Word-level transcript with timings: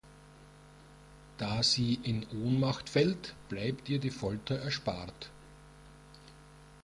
Da 1.37 1.61
sie 1.61 1.93
in 1.93 2.25
Ohnmacht 2.31 2.89
fällt, 2.89 3.35
bleibt 3.49 3.87
ihr 3.87 3.99
die 3.99 4.09
Folter 4.09 4.55
erspart. 4.57 5.29